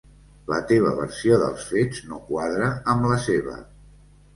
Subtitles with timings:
[0.53, 3.65] La teva versió dels fets no quadra amb la seva.